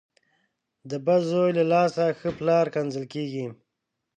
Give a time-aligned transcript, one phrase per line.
[0.89, 3.45] د بد زوی له لاسه ښه پلار کنځل کېږي.